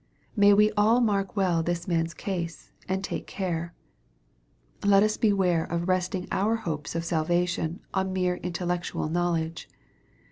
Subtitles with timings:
[0.35, 3.71] May we all mark well this man's case, and take care!
[4.83, 9.69] Let us beware of resting our hopes of salvation on mere intellectual knowledge.